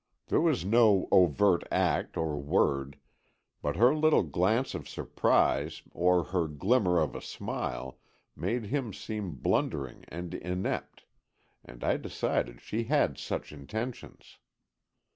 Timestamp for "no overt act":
0.65-2.17